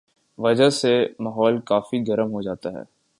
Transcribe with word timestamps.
وجہ 0.39 0.69
سے 0.69 0.93
ماحول 1.19 1.59
کافی 1.61 2.03
گرم 2.07 2.31
ہوجاتا 2.31 2.71
ہے 2.71 2.83